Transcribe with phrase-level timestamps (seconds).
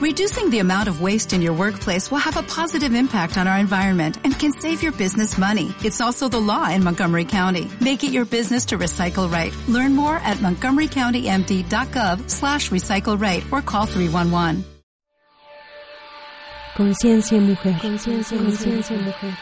[0.00, 3.58] Reducing the amount of waste in your workplace will have a positive impact on our
[3.58, 5.74] environment and can save your business money.
[5.84, 7.70] It's also the law in Montgomery County.
[7.82, 9.52] Make it your business to recycle right.
[9.68, 14.64] Learn more at montgomerycountymd.gov slash recycle right or call 311.
[16.78, 17.76] Conciencia mujer.
[17.82, 19.36] Conciencia, conciencia mujer.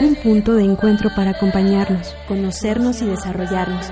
[0.00, 3.88] Un punto de encuentro para acompañarnos, conocernos y desarrollarnos,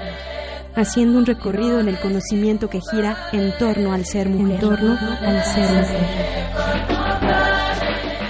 [0.77, 4.54] haciendo un recorrido en el conocimiento que gira en torno al ser mujer.
[4.57, 6.25] En torno al ser mujer.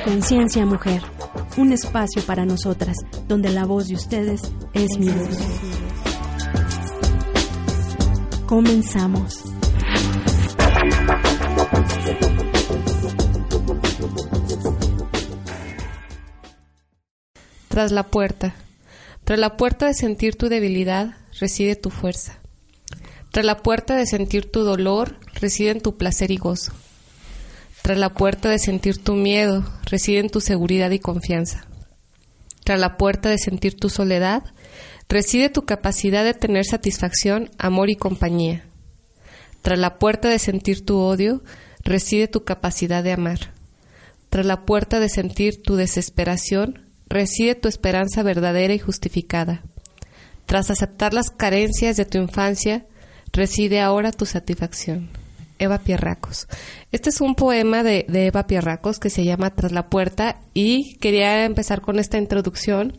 [0.04, 1.02] Conciencia mujer,
[1.56, 2.96] un espacio para nosotras,
[3.26, 4.42] donde la voz de ustedes
[4.74, 5.38] es mi voz.
[8.46, 9.42] Comenzamos.
[17.68, 18.54] Tras la puerta.
[19.24, 22.40] Tras la puerta de sentir tu debilidad reside tu fuerza.
[23.30, 26.72] Tras la puerta de sentir tu dolor reside tu placer y gozo.
[27.82, 31.66] Tras la puerta de sentir tu miedo reside tu seguridad y confianza.
[32.64, 34.42] Tras la puerta de sentir tu soledad
[35.08, 38.64] reside tu capacidad de tener satisfacción, amor y compañía.
[39.62, 41.42] Tras la puerta de sentir tu odio
[41.82, 43.52] reside tu capacidad de amar.
[44.30, 49.62] Tras la puerta de sentir tu desesperación reside tu esperanza verdadera y justificada.
[50.46, 52.86] Tras aceptar las carencias de tu infancia,
[53.32, 55.10] reside ahora tu satisfacción.
[55.58, 56.48] Eva Pierracos.
[56.90, 60.96] Este es un poema de, de, Eva Pierracos que se llama Tras la puerta y
[60.96, 62.96] quería empezar con esta introducción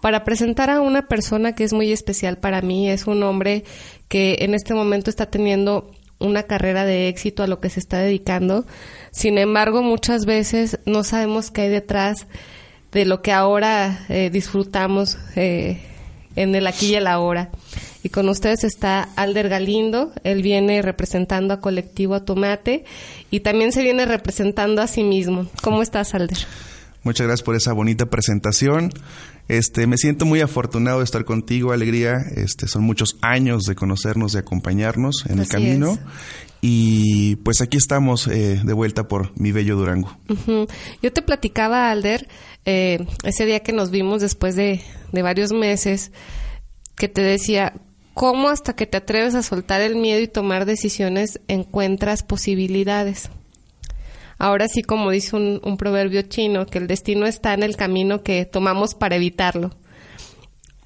[0.00, 2.90] para presentar a una persona que es muy especial para mí.
[2.90, 3.64] Es un hombre
[4.08, 7.98] que en este momento está teniendo una carrera de éxito a lo que se está
[7.98, 8.64] dedicando.
[9.10, 12.26] Sin embargo, muchas veces no sabemos qué hay detrás
[12.92, 15.80] de lo que ahora eh, disfrutamos eh,
[16.36, 17.50] en el aquí y el ahora.
[18.02, 22.84] Y con ustedes está Alder Galindo, él viene representando a Colectivo Tomate
[23.30, 25.46] y también se viene representando a sí mismo.
[25.62, 26.38] ¿Cómo estás, Alder?
[27.04, 28.92] Muchas gracias por esa bonita presentación.
[29.48, 32.18] Este, me siento muy afortunado de estar contigo, Alegría.
[32.36, 35.92] Este, son muchos años de conocernos, de acompañarnos en Así el camino.
[35.92, 36.00] es.
[36.60, 40.16] Y pues aquí estamos eh, de vuelta por mi bello Durango.
[41.02, 42.28] Yo te platicaba, Alder,
[42.64, 44.80] eh, ese día que nos vimos después de,
[45.10, 46.12] de varios meses,
[46.94, 47.74] que te decía,
[48.14, 53.28] ¿cómo hasta que te atreves a soltar el miedo y tomar decisiones encuentras posibilidades?
[54.42, 58.24] Ahora sí, como dice un, un proverbio chino, que el destino está en el camino
[58.24, 59.70] que tomamos para evitarlo.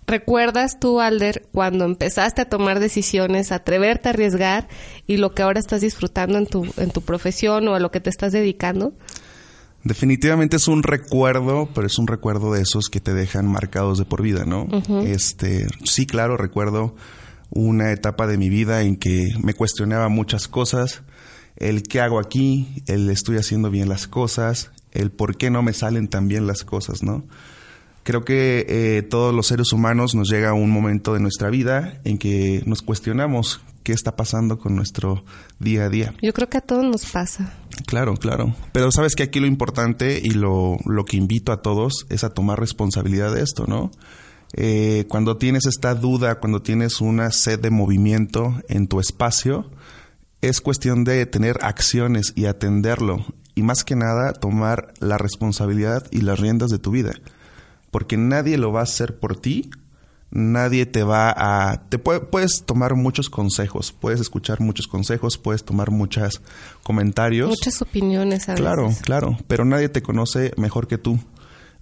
[0.06, 4.68] ¿Recuerdas tú, Alder, cuando empezaste a tomar decisiones, a atreverte a arriesgar
[5.06, 8.00] y lo que ahora estás disfrutando en tu, en tu profesión o a lo que
[8.00, 8.92] te estás dedicando?
[9.84, 14.04] Definitivamente es un recuerdo, pero es un recuerdo de esos que te dejan marcados de
[14.04, 14.68] por vida, ¿no?
[15.02, 16.94] Este, sí, claro, recuerdo
[17.48, 21.04] una etapa de mi vida en que me cuestionaba muchas cosas,
[21.56, 25.72] el qué hago aquí, el estoy haciendo bien las cosas, el por qué no me
[25.72, 27.24] salen tan bien las cosas, ¿no?
[28.02, 32.18] Creo que eh, todos los seres humanos nos llega un momento de nuestra vida en
[32.18, 35.24] que nos cuestionamos qué está pasando con nuestro
[35.58, 36.14] día a día.
[36.22, 37.52] Yo creo que a todos nos pasa.
[37.86, 38.54] Claro, claro.
[38.72, 42.30] Pero sabes que aquí lo importante y lo, lo que invito a todos es a
[42.30, 43.90] tomar responsabilidad de esto, ¿no?
[44.52, 49.70] Eh, cuando tienes esta duda, cuando tienes una sed de movimiento en tu espacio,
[50.48, 53.24] es cuestión de tener acciones y atenderlo.
[53.54, 57.12] Y más que nada, tomar la responsabilidad y las riendas de tu vida.
[57.90, 59.70] Porque nadie lo va a hacer por ti,
[60.30, 61.88] nadie te va a...
[61.88, 66.42] Te puede- puedes tomar muchos consejos, puedes escuchar muchos consejos, puedes tomar muchos
[66.82, 67.48] comentarios.
[67.48, 68.60] Muchas opiniones a veces.
[68.66, 71.18] Claro, claro, pero nadie te conoce mejor que tú.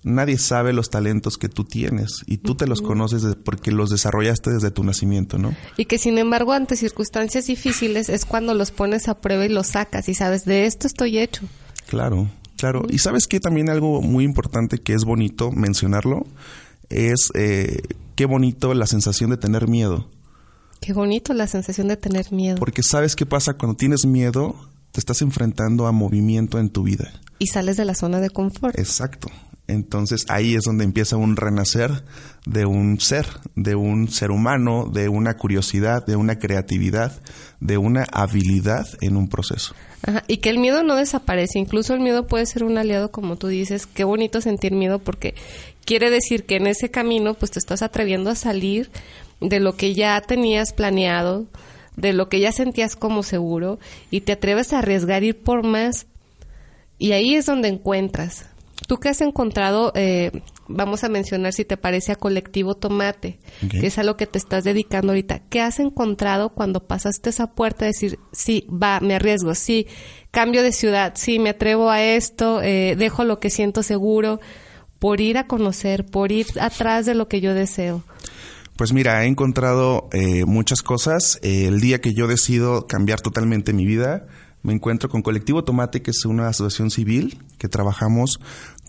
[0.05, 4.51] Nadie sabe los talentos que tú tienes y tú te los conoces porque los desarrollaste
[4.51, 5.57] desde tu nacimiento, ¿no?
[5.79, 9.69] Y que sin embargo ante circunstancias difíciles es cuando los pones a prueba y los
[9.69, 11.47] sacas y sabes, de esto estoy hecho.
[11.89, 12.29] Claro,
[12.59, 12.83] claro.
[12.91, 16.27] Y sabes que también algo muy importante que es bonito mencionarlo
[16.91, 17.81] es eh,
[18.15, 20.11] qué bonito la sensación de tener miedo.
[20.83, 22.59] Qué bonito la sensación de tener miedo.
[22.59, 24.55] Porque sabes qué pasa cuando tienes miedo,
[24.93, 27.11] te estás enfrentando a movimiento en tu vida.
[27.39, 28.79] Y sales de la zona de confort.
[28.79, 29.29] Exacto.
[29.67, 32.05] Entonces ahí es donde empieza un renacer
[32.45, 37.23] de un ser, de un ser humano, de una curiosidad, de una creatividad,
[37.61, 39.75] de una habilidad en un proceso.
[40.07, 41.59] Ajá, Y que el miedo no desaparece.
[41.59, 43.87] Incluso el miedo puede ser un aliado, como tú dices.
[43.87, 45.35] Qué bonito sentir miedo porque
[45.87, 48.91] quiere decir que en ese camino pues te estás atreviendo a salir
[49.41, 51.47] de lo que ya tenías planeado,
[51.97, 53.79] de lo que ya sentías como seguro
[54.11, 56.07] y te atreves a arriesgar ir por más.
[56.99, 58.47] Y ahí es donde encuentras.
[58.87, 60.31] ¿Tú qué has encontrado eh,
[60.69, 63.39] vamos a mencionar si te parece a Colectivo Tomate,
[63.71, 65.41] que es a lo que te estás dedicando ahorita.
[65.49, 69.87] ¿Qué has encontrado cuando pasaste esa puerta de decir, sí, va, me arriesgo, sí,
[70.31, 74.41] cambio de ciudad, sí, me atrevo a esto, eh, dejo lo que siento seguro,
[74.99, 78.03] por ir a conocer, por ir atrás de lo que yo deseo?
[78.77, 81.39] Pues mira, he encontrado eh, muchas cosas.
[81.43, 84.27] el día que yo decido cambiar totalmente mi vida,
[84.63, 88.41] me encuentro con Colectivo Tomate, que es una asociación civil que trabajamos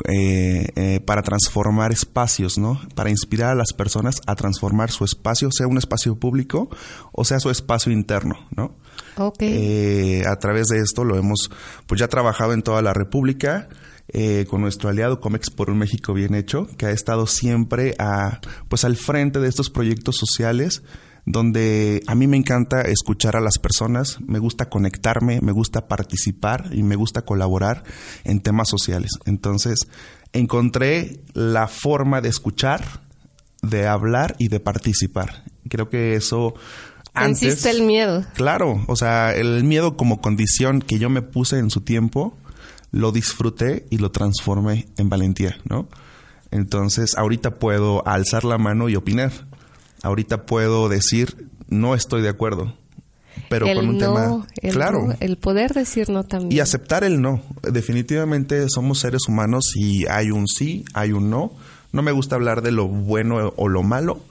[0.05, 2.81] eh, eh, para transformar espacios, ¿no?
[2.95, 6.69] Para inspirar a las personas a transformar su espacio, sea un espacio público
[7.11, 8.75] o sea su espacio interno, ¿no?
[9.17, 10.23] Okay.
[10.23, 11.49] a través de esto lo hemos,
[11.87, 13.69] pues ya trabajado en toda la República.
[14.09, 18.39] Eh, con nuestro aliado Comex por un México bien hecho, que ha estado siempre a,
[18.69, 20.83] pues al frente de estos proyectos sociales
[21.25, 26.69] donde a mí me encanta escuchar a las personas, me gusta conectarme, me gusta participar
[26.71, 27.83] y me gusta colaborar
[28.23, 29.11] en temas sociales.
[29.25, 29.87] Entonces,
[30.33, 33.01] encontré la forma de escuchar,
[33.61, 35.43] de hablar y de participar.
[35.67, 36.53] Creo que eso
[37.15, 38.25] antes el miedo.
[38.35, 42.37] Claro, o sea, el miedo como condición que yo me puse en su tiempo
[42.91, 45.87] lo disfruté y lo transformé en valentía, ¿no?
[46.51, 49.31] Entonces, ahorita puedo alzar la mano y opinar.
[50.05, 52.77] Ahorita puedo decir, no estoy de acuerdo.
[53.49, 54.45] Pero con un tema.
[54.71, 55.15] claro.
[55.19, 56.51] el poder decir no también.
[56.51, 57.41] Y aceptar el no.
[57.63, 61.53] Definitivamente somos seres humanos y hay un sí, hay un no.
[61.91, 64.21] No me gusta hablar de lo bueno o lo malo.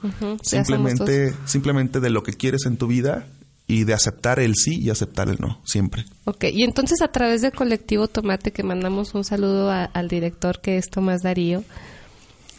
[0.42, 3.26] simplemente, simplemente de lo que quieres en tu vida
[3.66, 6.04] y de aceptar el sí y aceptar el no, siempre.
[6.24, 10.76] Ok, y entonces a través de Colectivo Tomate, que mandamos un saludo al director que
[10.76, 11.64] es Tomás Darío,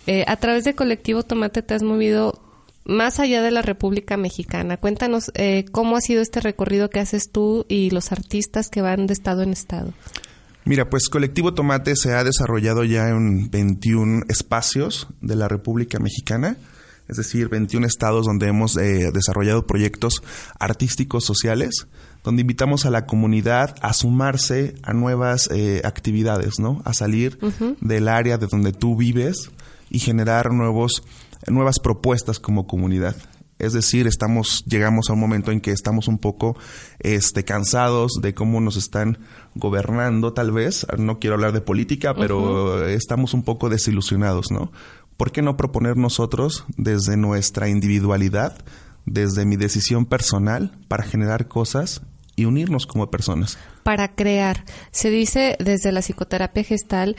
[0.05, 2.44] eh, a través de Colectivo Tomate te has movido
[2.85, 4.77] más allá de la República Mexicana.
[4.77, 9.07] Cuéntanos eh, cómo ha sido este recorrido que haces tú y los artistas que van
[9.07, 9.93] de estado en estado.
[10.63, 16.57] Mira, pues Colectivo Tomate se ha desarrollado ya en 21 espacios de la República Mexicana
[17.07, 20.23] es decir, 21 estados donde hemos eh, desarrollado proyectos
[20.59, 21.87] artísticos sociales,
[22.23, 26.81] donde invitamos a la comunidad a sumarse a nuevas eh, actividades, ¿no?
[26.85, 27.37] A salir
[27.81, 29.51] del área de donde tú vives
[29.91, 31.03] y generar nuevos,
[31.47, 33.15] nuevas propuestas como comunidad.
[33.57, 36.57] Es decir, estamos, llegamos a un momento en que estamos un poco
[36.99, 39.17] este, cansados de cómo nos están
[39.53, 40.85] gobernando, tal vez.
[40.97, 44.71] No quiero hablar de política, pero estamos un poco desilusionados, ¿no?
[45.17, 48.57] ¿por qué no proponer nosotros desde nuestra individualidad,
[49.05, 52.01] desde mi decisión personal, para generar cosas
[52.35, 53.57] y unirnos como personas?
[53.83, 54.65] Para crear.
[54.91, 57.15] Se dice desde la psicoterapia gestal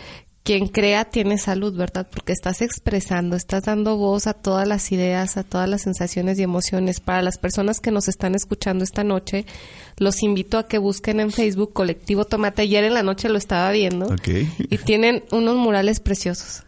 [0.47, 2.07] quien crea tiene salud, ¿verdad?
[2.09, 6.45] Porque estás expresando, estás dando voz a todas las ideas, a todas las sensaciones y
[6.45, 7.01] emociones.
[7.01, 9.45] Para las personas que nos están escuchando esta noche,
[9.99, 12.63] los invito a que busquen en Facebook Colectivo Tomate.
[12.63, 14.15] Ayer en la noche lo estaba viendo.
[14.59, 16.63] Y tienen unos murales preciosos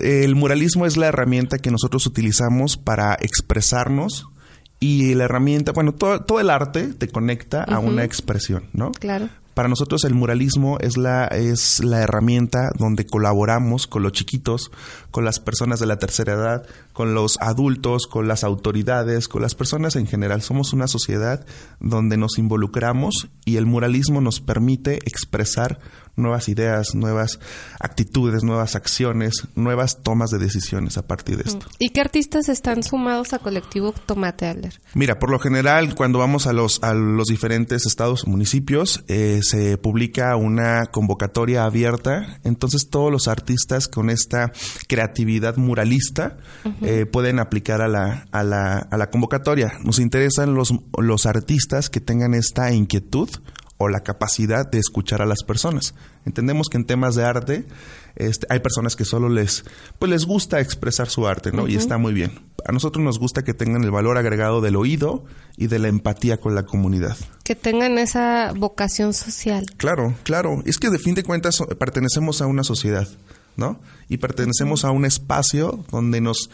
[0.00, 4.26] el muralismo es la herramienta que nosotros utilizamos para expresarnos
[4.80, 8.92] y la herramienta, bueno, todo, todo el arte te conecta a una expresión, ¿no?
[8.92, 9.28] Claro.
[9.54, 14.72] Para nosotros el muralismo es la, es la herramienta donde colaboramos con los chiquitos,
[15.12, 19.54] con las personas de la tercera edad, con los adultos, con las autoridades, con las
[19.54, 20.42] personas en general.
[20.42, 21.46] Somos una sociedad
[21.78, 25.78] donde nos involucramos y el muralismo nos permite expresar
[26.16, 27.38] nuevas ideas, nuevas
[27.80, 31.66] actitudes, nuevas acciones, nuevas tomas de decisiones a partir de esto.
[31.78, 34.80] ¿Y qué artistas están sumados a Colectivo Tomate Alder?
[34.94, 39.40] Mira, por lo general, cuando vamos a los, a los diferentes estados o municipios, eh,
[39.42, 42.38] se publica una convocatoria abierta.
[42.44, 44.52] Entonces, todos los artistas con esta
[44.88, 46.36] creatividad muralista
[46.82, 49.72] eh, pueden aplicar a la, a, la, a la convocatoria.
[49.82, 53.28] Nos interesan los, los artistas que tengan esta inquietud
[53.84, 55.94] o la capacidad de escuchar a las personas.
[56.24, 57.66] Entendemos que en temas de arte
[58.16, 59.64] este, hay personas que solo les,
[59.98, 61.68] pues les gusta expresar su arte, ¿no?
[61.68, 62.40] Y está muy bien.
[62.66, 65.24] A nosotros nos gusta que tengan el valor agregado del oído
[65.56, 67.16] y de la empatía con la comunidad.
[67.42, 69.66] Que tengan esa vocación social.
[69.76, 70.62] Claro, claro.
[70.64, 73.08] Es que de fin de cuentas pertenecemos a una sociedad,
[73.56, 73.80] ¿no?
[74.08, 76.50] Y pertenecemos a un espacio donde nos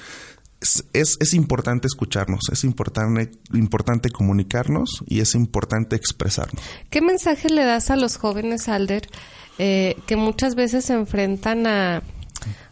[0.61, 6.63] es, es, importante escucharnos, es importante, importante comunicarnos y es importante expresarnos.
[6.91, 9.09] ¿Qué mensaje le das a los jóvenes, Alder,
[9.59, 12.03] eh, que muchas veces se enfrentan a,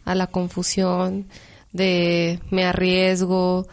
[0.04, 1.28] a la confusión
[1.72, 3.66] de me arriesgo,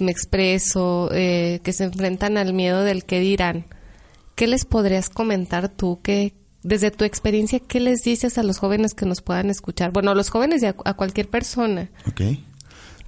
[0.00, 3.64] me expreso, eh, que se enfrentan al miedo del que dirán?
[4.36, 5.98] ¿Qué les podrías comentar tú?
[6.00, 9.90] ¿Qué, desde tu experiencia, ¿qué les dices a los jóvenes que nos puedan escuchar?
[9.90, 11.90] Bueno, a los jóvenes y a, a cualquier persona.
[12.08, 12.44] Okay.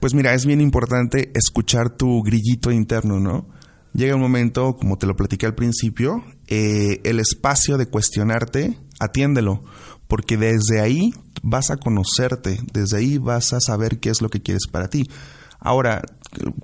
[0.00, 3.46] Pues mira, es bien importante escuchar tu grillito interno, ¿no?
[3.92, 9.62] Llega un momento, como te lo platiqué al principio, eh, el espacio de cuestionarte, atiéndelo,
[10.08, 14.40] porque desde ahí vas a conocerte, desde ahí vas a saber qué es lo que
[14.40, 15.08] quieres para ti.
[15.58, 16.02] Ahora,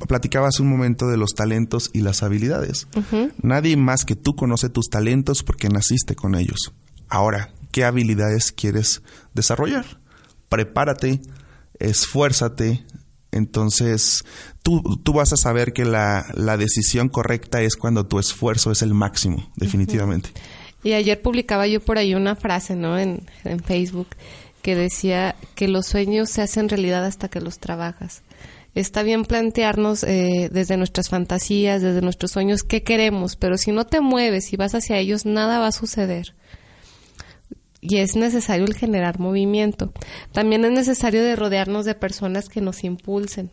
[0.09, 2.89] platicabas un momento de los talentos y las habilidades.
[3.43, 6.73] Nadie más que tú conoce tus talentos porque naciste con ellos.
[7.09, 9.03] Ahora, ¿qué habilidades quieres
[9.35, 10.01] desarrollar?
[10.49, 11.21] Prepárate,
[11.79, 12.85] esfuérzate.
[13.33, 14.25] Entonces,
[14.63, 18.83] tú, tú vas a saber que la, la, decisión correcta es cuando tu esfuerzo es
[18.83, 20.31] el máximo, definitivamente.
[20.83, 22.99] Y ayer publicaba yo por ahí una frase, ¿no?
[22.99, 24.09] En, en Facebook
[24.63, 28.23] que decía que los sueños se hacen realidad hasta que los trabajas
[28.77, 33.87] está bien plantearnos eh, desde nuestras fantasías, desde nuestros sueños, qué queremos, pero si no
[33.87, 36.35] te mueves y vas hacia ellos, nada va a suceder.
[37.89, 39.93] Y es necesario el generar movimiento.
[40.33, 43.51] También es necesario de rodearnos de personas que nos impulsen,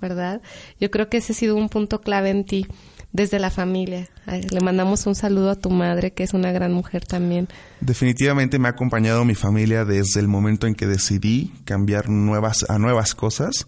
[0.00, 0.40] ¿verdad?
[0.80, 2.66] Yo creo que ese ha sido un punto clave en ti,
[3.12, 4.08] desde la familia.
[4.26, 7.48] Le mandamos un saludo a tu madre, que es una gran mujer también.
[7.80, 12.78] Definitivamente me ha acompañado mi familia desde el momento en que decidí cambiar nuevas, a
[12.78, 13.66] nuevas cosas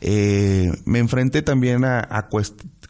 [0.00, 2.28] eh, me enfrenté también a,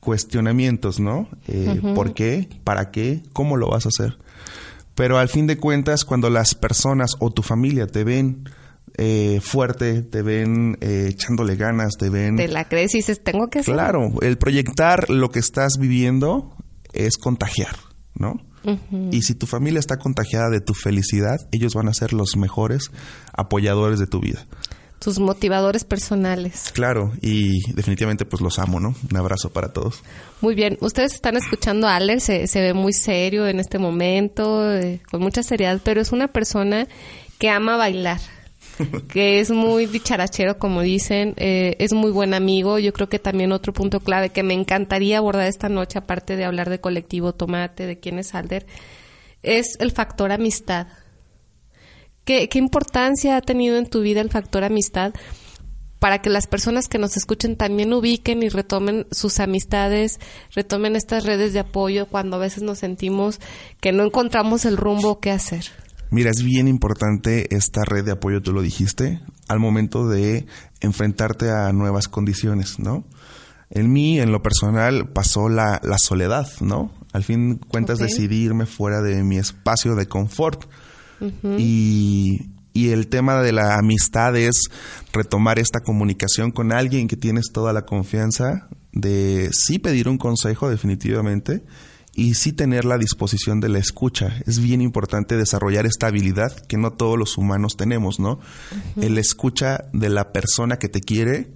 [0.01, 1.29] cuestionamientos, ¿no?
[1.49, 2.49] Eh, ¿Por qué?
[2.65, 3.23] ¿Para qué?
[3.33, 4.19] ¿Cómo lo vas a hacer?
[4.99, 8.51] Pero al fin de cuentas, cuando las personas o tu familia te ven
[8.97, 12.35] eh, fuerte, te ven echándole ganas, te ven...
[12.35, 13.75] Te la crees y dices, tengo que hacer.
[13.75, 16.57] Claro, el proyectar lo que estás viviendo
[16.93, 17.77] es contagiar,
[18.15, 18.43] ¿no?
[19.13, 22.91] Y si tu familia está contagiada de tu felicidad, ellos van a ser los mejores
[23.33, 24.47] apoyadores de tu vida
[24.99, 26.71] tus motivadores personales.
[26.73, 28.95] Claro, y definitivamente pues los amo, ¿no?
[29.11, 30.03] Un abrazo para todos.
[30.41, 35.01] Muy bien, ustedes están escuchando a Alex, se, ve muy serio en este momento, eh,
[35.11, 36.89] con mucha seriedad, pero es una persona
[37.39, 38.21] que ama bailar,
[39.09, 42.79] que es muy dicharachero, como dicen, eh, es muy buen amigo.
[42.79, 46.45] Yo creo que también otro punto clave que me encantaría abordar esta noche, aparte de
[46.45, 48.67] hablar de colectivo Tomate, de quién es Alder,
[49.43, 50.89] es el factor amistad
[52.29, 55.15] ¿Qué, importancia ha tenido en tu vida el factor amistad
[55.99, 60.21] para que las personas que nos escuchen también ubiquen y retomen sus amistades,
[60.55, 63.41] retomen estas redes de apoyo cuando a veces nos sentimos
[63.81, 65.65] que no encontramos el rumbo que hacer?
[66.11, 70.45] Mira, es bien importante esta red de apoyo, tú lo dijiste, al momento de
[70.83, 73.07] enfrentarte a nuevas condiciones, ¿no?
[73.71, 76.93] En mí, en lo personal, pasó la, soledad, ¿no?
[77.15, 80.67] Al fin cuentas decidí irme fuera de mi espacio de confort
[81.59, 84.71] y, el tema de la amistad es
[85.13, 90.71] retomar esta comunicación con alguien que tienes toda la confianza de sí pedir un consejo
[90.71, 91.65] definitivamente
[92.15, 94.41] y sí tener la disposición de la escucha.
[94.47, 98.41] Es bien importante desarrollar esta habilidad que no todos los humanos tenemos, ¿no?
[98.97, 101.53] El escucha de la persona que te quiere,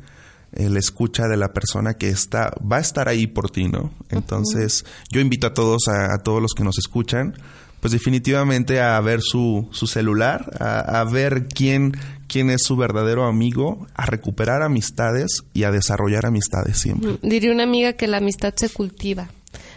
[0.52, 3.92] el escucha de la persona que está, va a estar ahí por ti, ¿no?
[4.10, 7.34] Entonces, yo invito a todos, a todos los que nos escuchan,
[7.82, 11.96] pues definitivamente a ver su, su celular, a, ver quién,
[12.28, 17.18] quién es su verdadero amigo, a recuperar amistades y a desarrollar amistades siempre.
[17.22, 19.30] Diría una amiga que la amistad se cultiva.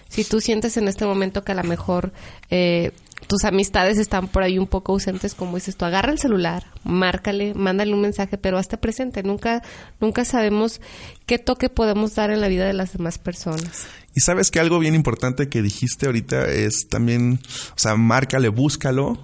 [0.07, 2.13] Si tú sientes en este momento que a lo mejor
[2.51, 2.91] eh,
[3.27, 7.53] tus amistades están por ahí un poco ausentes, como dices tú, agarra el celular, márcale,
[7.53, 9.23] mándale un mensaje, pero hasta presente.
[9.23, 9.63] Nunca,
[9.99, 10.81] nunca sabemos
[11.25, 13.87] qué toque podemos dar en la vida de las demás personas.
[14.13, 17.39] Y sabes que algo bien importante que dijiste ahorita es también,
[17.71, 19.19] o sea, márcale, búscalo,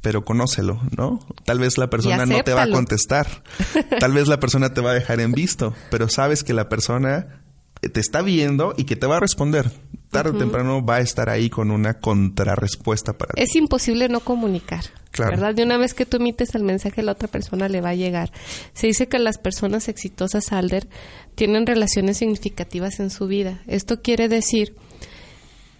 [0.00, 1.20] pero conócelo, ¿no?
[1.44, 3.42] Tal vez la persona no te va a contestar,
[4.00, 7.42] tal vez la persona te va a dejar en visto, pero sabes que la persona
[7.80, 9.70] te está viendo y que te va a responder.
[10.10, 13.42] Tarde o temprano va a estar ahí con una contrarrespuesta para ti.
[13.42, 14.84] Es imposible no comunicar.
[15.18, 15.54] ¿Verdad?
[15.54, 18.32] De una vez que tú emites el mensaje, la otra persona le va a llegar.
[18.74, 20.88] Se dice que las personas exitosas, Alder,
[21.34, 23.60] tienen relaciones significativas en su vida.
[23.66, 24.76] Esto quiere decir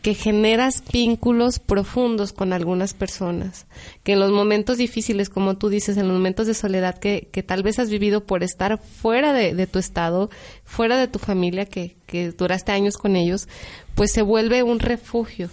[0.02, 3.66] que generas vínculos profundos con algunas personas,
[4.02, 7.42] que en los momentos difíciles, como tú dices, en los momentos de soledad que, que
[7.42, 10.30] tal vez has vivido por estar fuera de, de tu estado,
[10.64, 13.46] fuera de tu familia, que, que duraste años con ellos,
[13.94, 15.50] pues se vuelve un refugio,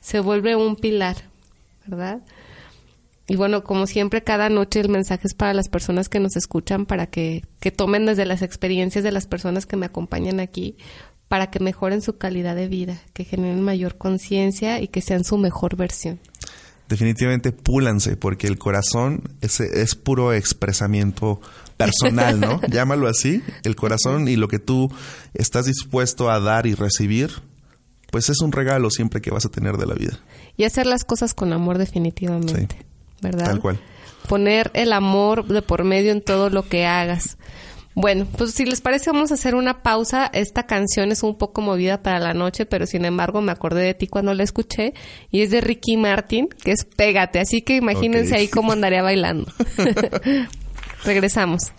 [0.00, 1.16] se vuelve un pilar,
[1.86, 2.20] ¿verdad?
[3.28, 6.86] Y bueno, como siempre, cada noche el mensaje es para las personas que nos escuchan,
[6.86, 10.76] para que, que tomen desde las experiencias de las personas que me acompañan aquí,
[11.32, 15.38] para que mejoren su calidad de vida, que generen mayor conciencia y que sean su
[15.38, 16.20] mejor versión.
[16.90, 21.40] Definitivamente púlanse, porque el corazón es, es puro expresamiento
[21.78, 22.60] personal, ¿no?
[22.68, 24.90] Llámalo así, el corazón y lo que tú
[25.32, 27.30] estás dispuesto a dar y recibir,
[28.10, 30.20] pues es un regalo siempre que vas a tener de la vida.
[30.58, 32.76] Y hacer las cosas con amor definitivamente.
[33.22, 33.46] ¿verdad?
[33.46, 33.80] Tal cual.
[34.28, 37.38] Poner el amor de por medio en todo lo que hagas.
[37.94, 40.30] Bueno, pues si les parece vamos a hacer una pausa.
[40.32, 43.94] Esta canción es un poco movida para la noche, pero sin embargo me acordé de
[43.94, 44.94] ti cuando la escuché
[45.30, 49.52] y es de Ricky Martin, que es Pégate, así que imagínense ahí cómo andaría bailando.
[51.04, 51.72] Regresamos.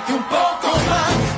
[0.00, 1.29] Date un poco más.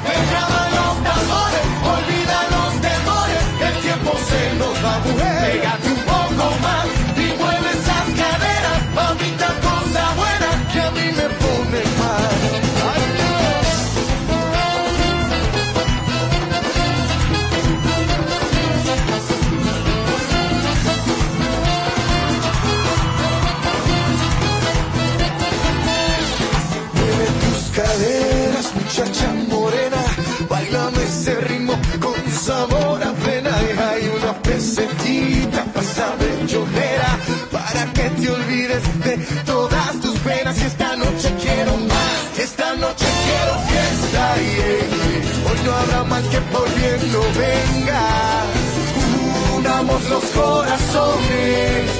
[50.08, 51.90] los corazones.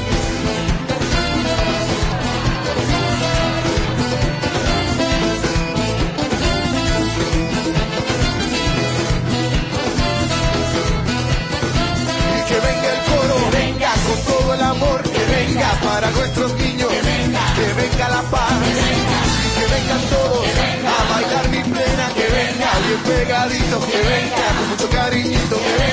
[12.28, 16.88] Y que venga el coro, venga con todo el amor, que venga para nuestros niños,
[16.88, 19.20] que venga, que venga la paz, que venga,
[19.58, 20.46] que vengan todos
[20.86, 25.91] a bailar mi plena, que venga bien pegadito, que venga con mucho cariñito, que venga.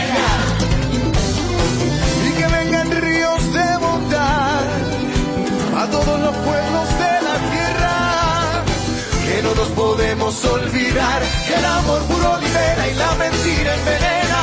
[10.46, 14.42] olvidar que el amor puro libera y la mentira envenena.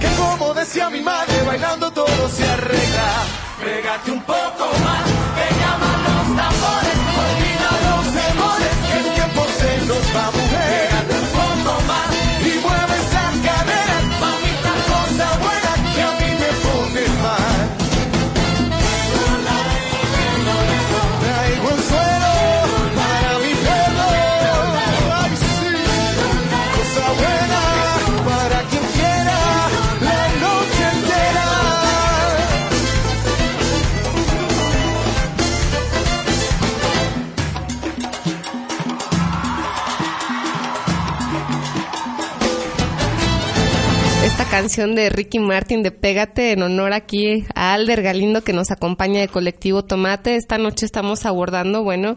[0.00, 3.08] Que como decía mi madre, bailando todo se arregla.
[3.62, 4.83] Pégate un poco
[44.64, 49.20] canción de Ricky Martin de Pégate en honor aquí a Alder Galindo que nos acompaña
[49.20, 50.36] de Colectivo Tomate.
[50.36, 52.16] Esta noche estamos abordando, bueno,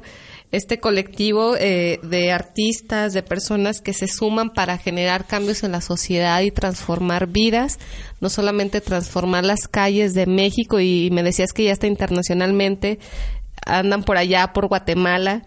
[0.53, 5.81] este colectivo eh, de artistas, de personas que se suman para generar cambios en la
[5.81, 7.79] sociedad y transformar vidas,
[8.21, 12.97] no solamente transformar las calles de México y me decías que ya está internacionalmente,
[13.65, 15.43] andan por allá, por Guatemala.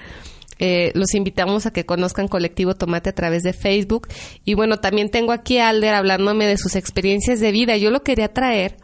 [0.61, 4.09] Eh, los invitamos a que conozcan Colectivo Tomate a través de Facebook.
[4.45, 7.79] Y bueno, también tengo aquí a Alder hablándome de sus experiencias de vida.
[7.79, 8.77] Yo lo quería traer,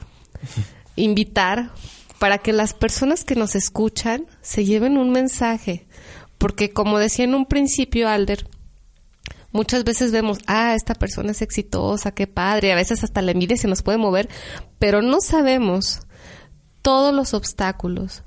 [0.97, 1.71] invitar,
[2.19, 5.87] para que las personas que nos escuchan se lleven un mensaje.
[6.39, 8.49] Porque como decía en un principio Alder,
[9.53, 13.57] muchas veces vemos, ah, esta persona es exitosa, qué padre, a veces hasta la envidia
[13.57, 14.29] se nos puede mover,
[14.79, 16.01] pero no sabemos
[16.83, 18.23] todos los obstáculos,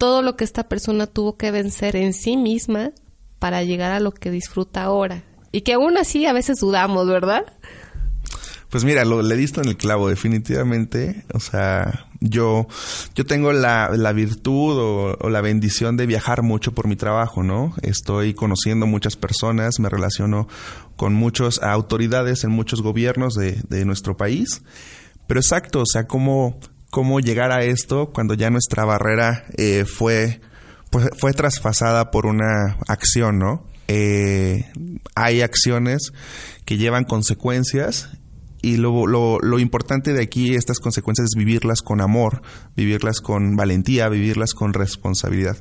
[0.00, 2.92] todo lo que esta persona tuvo que vencer en sí misma
[3.38, 5.24] para llegar a lo que disfruta ahora.
[5.52, 7.44] Y que aún así a veces dudamos, ¿verdad?
[8.70, 11.26] Pues mira, lo le diste en el clavo, definitivamente.
[11.34, 12.66] O sea, yo,
[13.14, 17.74] yo tengo la, la virtud o, la bendición de viajar mucho por mi trabajo, ¿no?
[17.82, 20.48] Estoy conociendo muchas personas, me relaciono
[20.96, 24.62] con muchas autoridades en muchos gobiernos de, de nuestro país.
[25.26, 26.58] Pero exacto, o sea, como
[26.90, 30.40] cómo llegar a esto cuando ya nuestra barrera eh, fue,
[30.90, 33.64] pues, fue traspasada por una acción, ¿no?
[33.88, 34.70] Eh,
[35.14, 36.12] hay acciones
[36.64, 38.10] que llevan consecuencias
[38.62, 42.42] Y lo, lo, lo, importante de aquí, estas consecuencias, es vivirlas con amor,
[42.76, 45.56] vivirlas con valentía, vivirlas con responsabilidad.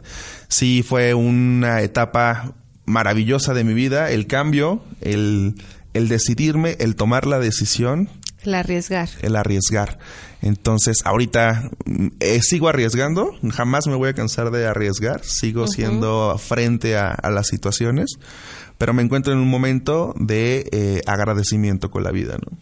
[0.50, 5.56] Sí, fue una etapa maravillosa de mi vida, el cambio, el,
[5.94, 8.10] el decidirme, el tomar la decisión.
[8.44, 9.10] El arriesgar.
[9.22, 10.00] El arriesgar.
[10.42, 11.70] Entonces, ahorita
[12.20, 17.48] eh, sigo arriesgando, jamás me voy a cansar de arriesgar, sigo siendo frente a, las
[17.48, 18.18] situaciones,
[18.78, 22.58] pero me encuentro en un momento de eh, agradecimiento con la vida, ¿no?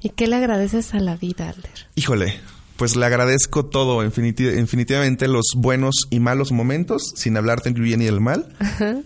[0.00, 1.88] ¿Y qué le agradeces a la vida, Alder?
[1.94, 2.40] Híjole,
[2.78, 8.06] pues le agradezco todo, infinitivamente los buenos y malos momentos, sin hablarte del bien y
[8.06, 8.54] el mal.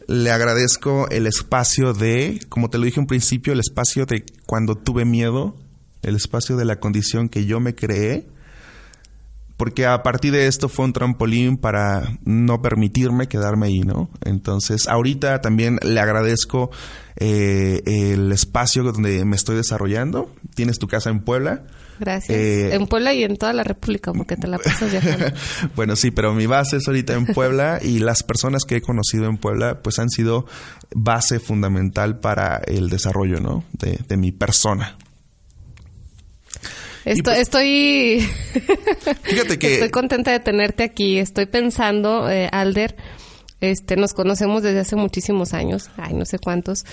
[0.07, 4.75] Le agradezco el espacio de, como te lo dije un principio, el espacio de cuando
[4.75, 5.57] tuve miedo,
[6.03, 8.27] el espacio de la condición que yo me creé,
[9.57, 14.11] porque a partir de esto fue un trampolín para no permitirme quedarme ahí, ¿no?
[14.25, 16.71] Entonces, ahorita también le agradezco
[17.17, 20.35] eh, el espacio donde me estoy desarrollando.
[20.55, 21.65] Tienes tu casa en Puebla
[22.03, 22.37] Gracias.
[22.37, 25.27] Eh, en Puebla y en toda la República, porque te la pasas viajando.
[25.77, 29.27] bueno, sí, pero mi base es ahorita en Puebla y las personas que he conocido
[29.27, 30.47] en Puebla, pues han sido
[30.95, 33.65] base fundamental para el desarrollo, ¿no?
[33.73, 34.97] De, mi persona.
[37.05, 38.21] Estoy, pues estoy,
[39.23, 41.19] fíjate que estoy contenta de tenerte aquí.
[41.19, 42.97] Estoy pensando, eh, Alder,
[43.61, 46.85] este, nos conocemos desde hace muchísimos años, ay, no sé cuántos,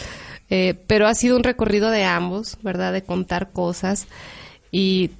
[0.49, 2.93] eh, pero ha sido un recorrido de ambos, ¿verdad?
[2.93, 4.07] De contar cosas.
[4.71, 5.11] Y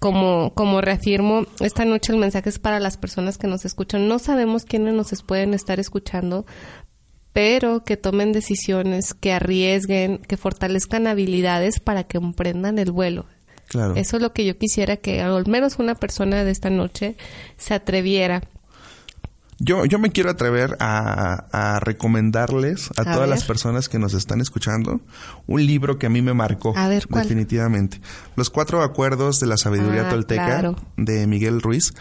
[0.00, 4.08] como, como reafirmo, esta noche el mensaje es para las personas que nos escuchan.
[4.08, 6.44] No sabemos quiénes nos pueden estar escuchando,
[7.32, 13.26] pero que tomen decisiones, que arriesguen, que fortalezcan habilidades para que emprendan el vuelo.
[13.68, 13.94] Claro.
[13.96, 17.16] Eso es lo que yo quisiera que al menos una persona de esta noche
[17.56, 18.42] se atreviera
[19.58, 25.00] yo, yo me quiero atrever a, recomendarles a, todas las personas que nos están escuchando
[25.46, 26.74] un libro que a mí me marcó
[27.08, 28.00] definitivamente.
[28.34, 31.94] Los cuatro acuerdos de la sabiduría ah, tolteca de Miguel Ruiz.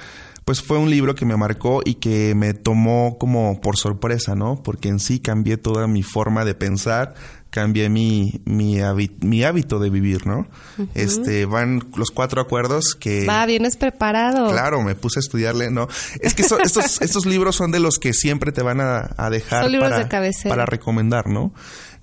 [0.43, 4.61] Pues fue un libro que me marcó y que me tomó como por sorpresa, ¿no?
[4.61, 7.15] Porque en sí cambié toda mi forma de pensar,
[7.55, 10.45] cambié mi, mi, hábito de vivir, ¿no?
[10.93, 13.25] Este, van los cuatro acuerdos que...
[13.25, 14.51] Va, vienes preparado.
[14.51, 15.87] Claro, me puse a estudiarle, ¿no?
[16.19, 16.59] Es que estos,
[17.01, 20.09] estos libros son de los que siempre te van a, dejar para,
[20.49, 21.53] para recomendar, ¿no?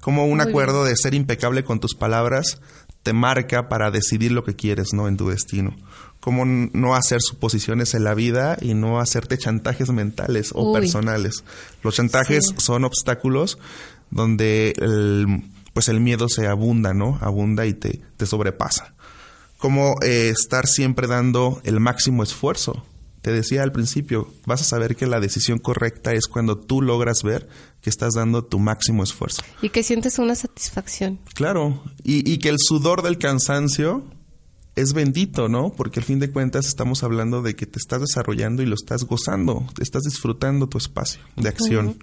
[0.01, 2.59] Como un acuerdo de ser impecable con tus palabras
[3.03, 5.07] te marca para decidir lo que quieres, ¿no?
[5.07, 5.77] En tu destino.
[6.21, 11.45] Cómo no hacer suposiciones en la vida y no hacerte chantajes mentales o personales.
[11.83, 13.59] Los chantajes son obstáculos
[14.13, 17.19] donde el, pues el miedo se abunda, ¿no?
[17.21, 18.95] Abunda y te, te sobrepasa.
[19.59, 22.85] Como eh, estar siempre dando el máximo esfuerzo.
[23.23, 27.23] Te decía al principio, vas a saber que la decisión correcta es cuando tú logras
[27.23, 27.49] ver
[27.81, 29.43] que estás dando tu máximo esfuerzo.
[29.63, 31.21] Y que sientes una satisfacción.
[31.35, 34.05] Claro, y, y que el sudor del cansancio
[34.75, 35.71] es bendito, ¿no?
[35.71, 39.05] Porque al fin de cuentas estamos hablando de que te estás desarrollando y lo estás
[39.05, 41.97] gozando, estás disfrutando tu espacio de acción.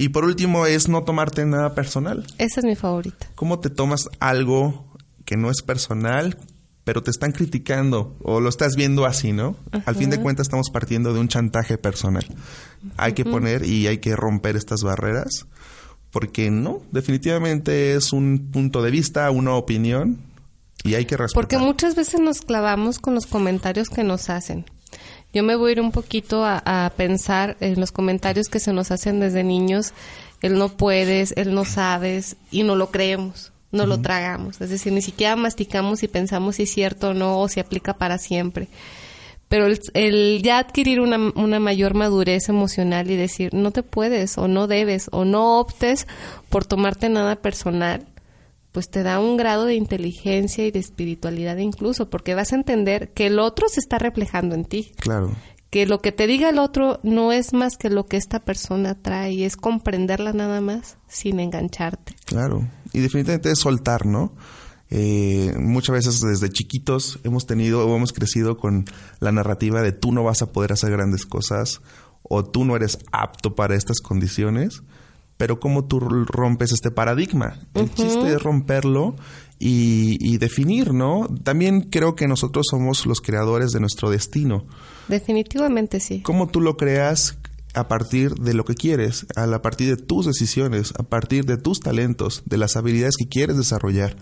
[0.00, 2.24] Y por último es no tomarte nada personal.
[2.38, 3.26] Esa es mi favorita.
[3.34, 4.86] ¿Cómo te tomas algo
[5.26, 6.38] que no es personal,
[6.84, 9.56] pero te están criticando o lo estás viendo así, ¿no?
[9.84, 12.24] Al fin de cuentas estamos partiendo de un chantaje personal.
[12.96, 15.46] Hay que poner y hay que romper estas barreras
[16.10, 20.18] porque no, definitivamente es un punto de vista, una opinión
[20.82, 21.42] y hay que respetar.
[21.42, 24.64] Porque muchas veces nos clavamos con los comentarios que nos hacen.
[25.32, 28.90] Yo me voy a ir un poquito a, pensar en los comentarios que se nos
[28.90, 29.92] hacen desde niños,
[30.42, 34.60] él no puedes, él no sabes, y no lo creemos, no lo tragamos.
[34.60, 37.94] Es decir, ni siquiera masticamos y pensamos si es cierto o no, o si aplica
[37.94, 38.68] para siempre.
[39.48, 44.48] Pero el, ya adquirir una, una mayor madurez emocional y decir, no te puedes, o
[44.48, 46.06] no debes, o no optes
[46.48, 48.06] por tomarte nada personal,
[48.72, 53.12] pues te da un grado de inteligencia y de espiritualidad incluso, porque vas a entender
[53.12, 54.92] que el otro se está reflejando en ti.
[54.96, 55.32] Claro.
[55.70, 59.00] Que lo que te diga el otro no es más que lo que esta persona
[59.00, 62.14] trae, es comprenderla nada más sin engancharte.
[62.24, 62.66] Claro.
[62.92, 64.32] Y definitivamente es soltar, ¿no?
[64.92, 68.86] Eh, muchas veces desde chiquitos hemos tenido o hemos crecido con
[69.20, 71.80] la narrativa de tú no vas a poder hacer grandes cosas
[72.22, 74.82] o tú no eres apto para estas condiciones
[75.40, 77.58] pero cómo tú rompes este paradigma.
[77.72, 79.16] El chiste es romperlo
[79.58, 81.28] y, definir, ¿no?
[81.42, 84.66] También creo que nosotros somos los creadores de nuestro destino.
[85.08, 86.20] Definitivamente sí.
[86.20, 87.38] ¿Cómo tú lo creas
[87.72, 91.80] a partir de lo que quieres, a partir de tus decisiones, a partir de tus
[91.80, 94.16] talentos, de las habilidades que quieres desarrollar?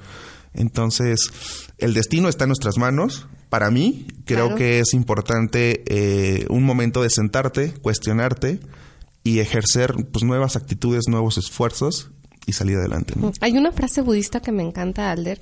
[0.55, 1.33] Entonces,
[1.79, 3.27] el destino está en nuestras manos.
[3.49, 8.61] Para mí, creo que es importante eh, un momento de sentarte, cuestionarte,
[9.25, 12.11] y ejercer pues, nuevas actitudes, nuevos esfuerzos
[12.47, 13.15] y salir adelante.
[13.41, 15.41] Hay una frase budista que me encanta, Alder,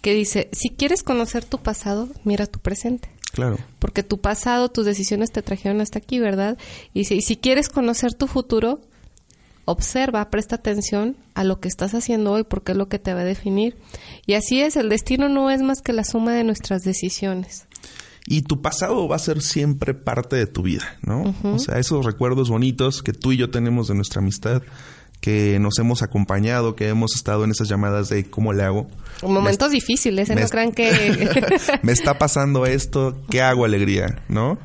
[0.00, 3.10] que dice, si quieres conocer tu pasado, mira tu presente.
[3.32, 3.58] Claro.
[3.78, 6.56] Porque tu pasado, tus decisiones te trajeron hasta aquí, ¿verdad?
[6.94, 8.80] Y si, y si quieres conocer tu futuro,
[9.66, 13.20] observa, presta atención a lo que estás haciendo hoy porque es lo que te va
[13.20, 13.76] a definir.
[14.24, 17.66] Y así es, el destino no es más que la suma de nuestras decisiones.
[18.26, 21.34] Y tu pasado va a ser siempre parte de tu vida, ¿no?
[21.44, 24.62] O sea, esos recuerdos bonitos que tú y yo tenemos de nuestra amistad,
[25.20, 28.88] que nos hemos acompañado, que hemos estado en esas llamadas de cómo le hago.
[29.22, 30.34] Momentos difíciles, ¿eh?
[30.34, 31.48] no crean que...
[31.82, 34.22] me está pasando esto, ¿qué hago, alegría?
[34.28, 34.58] ¿No?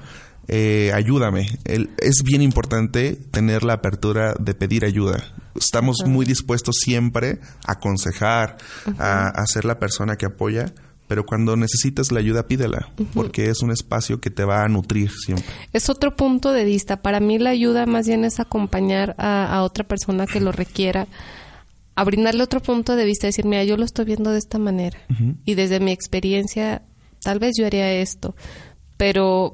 [0.47, 1.47] Eh, ayúdame.
[1.65, 5.23] es bien importante tener la apertura de pedir ayuda.
[5.55, 8.57] Estamos muy dispuestos siempre a aconsejar,
[8.97, 10.73] a, a, ser la persona que apoya,
[11.11, 15.11] pero cuando necesitas la ayuda, pídela, porque es un espacio que te va a nutrir
[15.11, 15.45] siempre.
[15.73, 17.01] Es otro punto de vista.
[17.01, 21.09] Para mí la ayuda más bien es acompañar a, otra persona que lo requiera,
[21.95, 24.99] a brindarle otro punto de vista, decir, mira, yo lo estoy viendo de esta manera,
[25.43, 26.83] y desde mi experiencia,
[27.21, 28.33] tal vez yo haría esto,
[28.95, 29.53] pero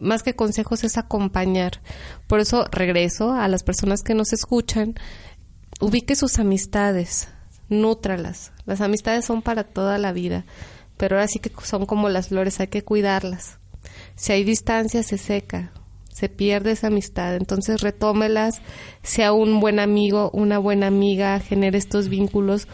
[0.00, 1.82] más que consejos es acompañar.
[2.26, 4.96] Por eso regreso a las personas que nos escuchan,
[5.78, 7.28] ubique sus amistades,
[7.68, 8.50] nútralas.
[8.64, 10.44] Las amistades son para toda la vida,
[10.96, 13.58] pero ahora sí que son como las flores, hay que cuidarlas.
[14.14, 15.72] Si hay distancia, se seca,
[16.12, 17.36] se pierde esa amistad.
[17.36, 18.60] Entonces retómelas,
[19.02, 22.68] sea un buen amigo, una buena amiga, genere estos vínculos,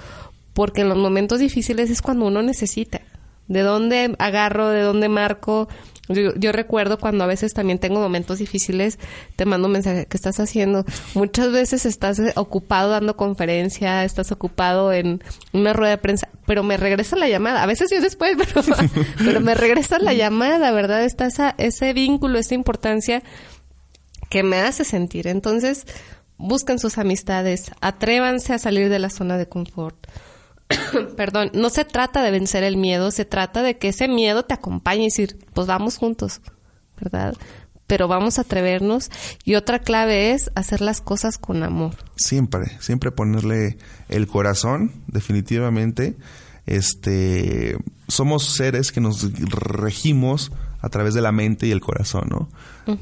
[0.53, 3.01] porque en los momentos difíciles es cuando uno necesita.
[3.49, 4.69] ¿De dónde agarro?
[4.69, 5.69] ¿De dónde marco?
[6.09, 8.99] Yo, recuerdo cuando a veces también tengo momentos difíciles,
[9.37, 10.85] te mando un mensaje, ¿qué estás haciendo?
[11.15, 16.65] Muchas veces estás eh, ocupado dando conferencia, estás ocupado en una rueda de prensa, pero
[16.65, 17.63] me regresa la llamada.
[17.63, 18.67] A veces yo después, pero,
[19.19, 21.05] pero me regresa la llamada, ¿verdad?
[21.05, 23.23] Está esa, ese vínculo, esa importancia
[24.29, 25.29] que me hace sentir.
[25.29, 25.87] Entonces,
[26.37, 30.09] busquen sus amistades, atrévanse a salir de la zona de confort.
[31.17, 34.55] perdón, no se trata de vencer el miedo, se trata de que ese miedo te
[34.55, 36.41] acompañe y decir, pues vamos juntos,
[37.01, 37.35] ¿verdad?
[37.87, 39.11] Pero vamos a atrevernos
[39.45, 41.95] y otra clave es hacer las cosas con amor.
[42.17, 43.77] Siempre, siempre ponerle
[44.09, 46.17] el corazón, definitivamente.
[46.65, 47.77] Este,
[48.09, 52.49] somos seres que nos regimos a través de la mente y el corazón, ¿no?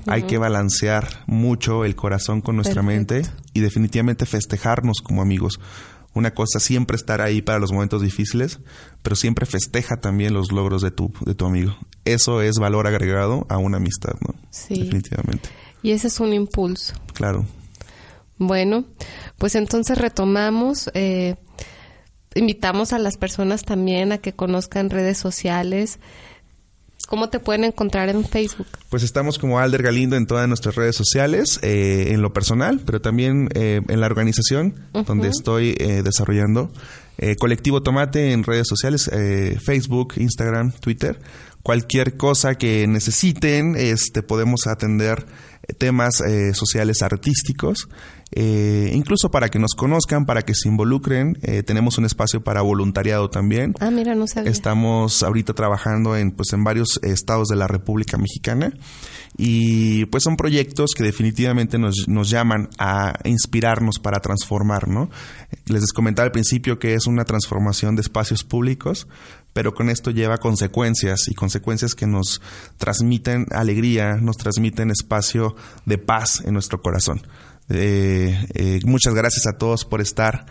[0.06, 3.22] Hay que balancear mucho el corazón con nuestra mente
[3.54, 5.58] y definitivamente festejarnos como amigos
[6.14, 8.60] una cosa siempre estar ahí para los momentos difíciles,
[9.02, 11.76] pero siempre festeja también los logros de tu, de tu amigo.
[12.04, 14.34] Eso es valor agregado a una amistad, ¿no?
[14.50, 14.82] Sí.
[14.82, 15.48] Definitivamente.
[15.82, 16.94] Y ese es un impulso.
[17.14, 17.46] Claro.
[18.38, 18.84] Bueno,
[19.38, 20.90] pues entonces retomamos.
[20.94, 21.36] Eh,
[22.34, 25.98] invitamos a las personas también a que conozcan redes sociales,
[27.10, 28.68] ¿Cómo te pueden encontrar en Facebook?
[28.88, 33.00] Pues estamos como Alder Galindo en todas nuestras redes sociales, eh, en lo personal, pero
[33.00, 36.70] también eh, en la organización donde estoy eh, desarrollando.
[37.38, 39.10] Colectivo Tomate en redes sociales,
[39.62, 41.20] Facebook, Instagram, Twitter.
[41.62, 45.26] Cualquier cosa que necesiten, este, podemos atender
[45.76, 46.22] temas
[46.54, 47.88] sociales artísticos.
[48.32, 51.38] Eh, incluso para que nos conozcan, para que se involucren.
[51.42, 53.74] Eh, tenemos un espacio para voluntariado también.
[53.80, 54.50] Ah, mira, no sabía.
[54.50, 58.72] Estamos ahorita trabajando en, pues, en varios estados de la República Mexicana
[59.36, 65.08] y pues son proyectos que definitivamente nos, nos llaman a inspirarnos para transformar, ¿no?
[65.66, 69.08] Les comentaba al principio que es una transformación de espacios públicos,
[69.52, 72.40] pero con esto lleva consecuencias y consecuencias que nos
[72.76, 77.22] transmiten alegría, nos transmiten espacio de paz en nuestro corazón.
[77.70, 80.46] Eh, eh, muchas gracias a todos por estar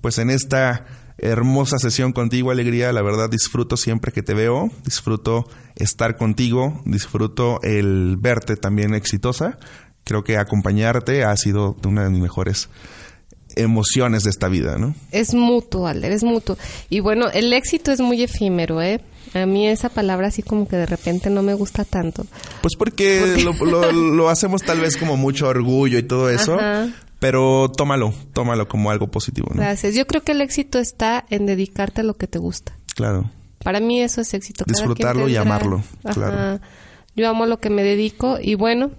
[0.00, 0.86] pues en esta
[1.18, 2.92] hermosa sesión contigo, Alegría.
[2.92, 9.58] La verdad disfruto siempre que te veo, disfruto estar contigo, disfruto el verte también exitosa.
[10.04, 12.70] Creo que acompañarte ha sido una de mis mejores
[13.56, 14.94] emociones de esta vida, ¿no?
[15.10, 16.56] Es mutuo, Alder, es mutuo.
[16.88, 19.00] Y bueno, el éxito es muy efímero, ¿eh?
[19.34, 22.26] A mí esa palabra así como que de repente no me gusta tanto.
[22.62, 26.58] Pues porque, Lo, hacemos tal vez como mucho orgullo y todo eso,
[27.20, 29.48] pero tómalo, tómalo como algo positivo.
[29.54, 29.62] ¿no?
[29.62, 29.94] Gracias.
[29.94, 32.72] Yo creo que el éxito está en dedicarte a lo que te gusta.
[32.96, 33.30] Claro.
[33.62, 34.64] Para mí eso es éxito.
[34.66, 35.82] Disfrutarlo y amarlo,
[36.12, 36.60] claro.
[37.14, 38.90] Yo amo lo que me dedico y bueno,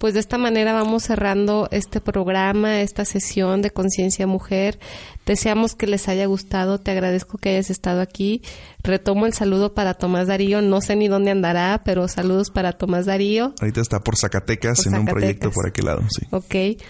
[0.00, 4.78] pues de esta manera vamos cerrando este programa, esta sesión de Conciencia Mujer.
[5.26, 8.40] Deseamos que les haya gustado, te agradezco que hayas estado aquí.
[8.82, 13.04] Retomo el saludo para Tomás Darío, no sé ni dónde andará, pero saludos para Tomás
[13.04, 13.52] Darío.
[13.60, 16.26] Ahorita está por Zacatecas, en un proyecto por aquel lado, sí.
[16.30, 16.82] Ok.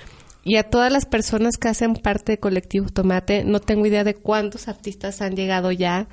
[0.45, 4.15] Y a todas las personas que hacen parte de Colectivo Tomate, no tengo idea de
[4.15, 6.07] cuántos artistas han llegado ya,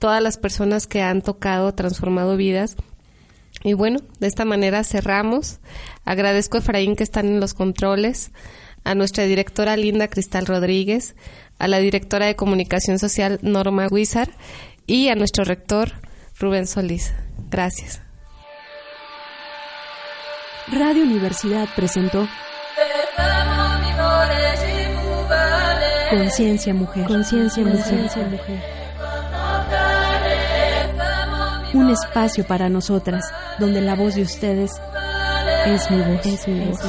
[0.00, 2.74] todas las personas que han tocado, transformado vidas.
[3.64, 5.58] Y bueno, de esta manera cerramos.
[6.04, 8.30] Agradezco a Efraín que están en los controles,
[8.84, 11.16] a nuestra directora Linda Cristal Rodríguez,
[11.58, 14.30] a la directora de Comunicación Social Norma Huizar
[14.86, 15.92] y a nuestro rector
[16.38, 17.14] Rubén Solís.
[17.50, 18.02] Gracias.
[20.70, 22.28] Radio Universidad presentó
[26.10, 27.06] Conciencia Mujer.
[27.06, 27.80] Conciencia Mujer.
[27.80, 28.83] Conciencia Mujer
[31.74, 33.24] un espacio para nosotras
[33.58, 34.70] donde la voz de ustedes
[35.66, 36.26] es mi voz.
[36.26, 36.80] Es mi voz.